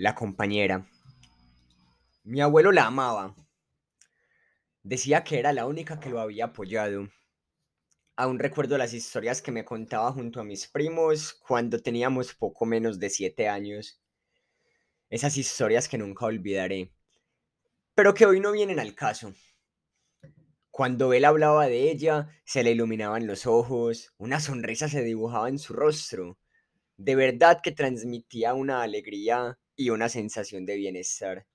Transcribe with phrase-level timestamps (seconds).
[0.00, 0.86] La compañera.
[2.24, 3.36] Mi abuelo la amaba.
[4.82, 7.10] Decía que era la única que lo había apoyado.
[8.16, 12.98] Aún recuerdo las historias que me contaba junto a mis primos cuando teníamos poco menos
[12.98, 14.00] de siete años.
[15.10, 16.94] Esas historias que nunca olvidaré,
[17.94, 19.34] pero que hoy no vienen al caso.
[20.70, 25.58] Cuando él hablaba de ella, se le iluminaban los ojos, una sonrisa se dibujaba en
[25.58, 26.38] su rostro.
[26.96, 31.46] De verdad que transmitía una alegría y una sensación de bienestar.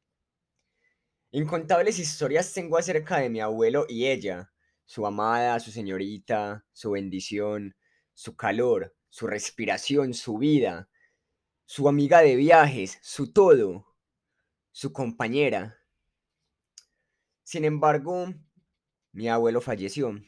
[1.30, 4.52] Incontables historias tengo acerca de mi abuelo y ella,
[4.84, 7.76] su amada, su señorita, su bendición,
[8.16, 10.90] su calor, su respiración, su vida,
[11.66, 13.96] su amiga de viajes, su todo,
[14.72, 15.78] su compañera.
[17.44, 18.34] Sin embargo,
[19.12, 20.20] mi abuelo falleció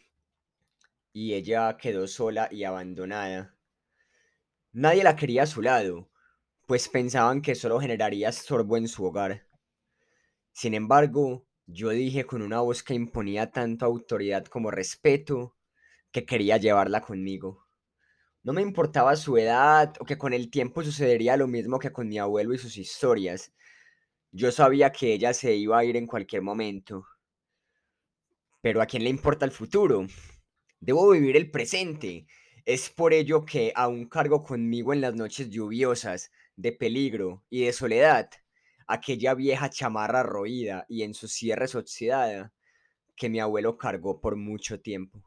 [1.14, 3.58] y ella quedó sola y abandonada.
[4.72, 6.12] Nadie la quería a su lado,
[6.68, 9.48] pues pensaban que solo generaría estorbo en su hogar.
[10.52, 15.56] Sin embargo, yo dije con una voz que imponía tanto autoridad como respeto
[16.12, 17.66] que quería llevarla conmigo.
[18.44, 22.10] No me importaba su edad o que con el tiempo sucedería lo mismo que con
[22.10, 23.54] mi abuelo y sus historias.
[24.32, 27.06] Yo sabía que ella se iba a ir en cualquier momento.
[28.62, 30.06] Pero ¿a quién le importa el futuro?
[30.82, 32.28] Debo vivir el presente.
[32.66, 37.72] Es por ello que aún cargo conmigo en las noches lluviosas, de peligro y de
[37.72, 38.30] soledad,
[38.88, 42.52] aquella vieja chamarra roída y en sus cierres oxidada
[43.16, 45.24] que mi abuelo cargó por mucho tiempo.